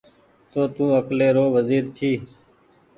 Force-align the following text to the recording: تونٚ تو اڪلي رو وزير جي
تونٚ 0.51 0.69
تو 0.75 0.85
اڪلي 0.99 1.27
رو 1.35 1.45
وزير 1.55 1.83
جي 1.97 2.11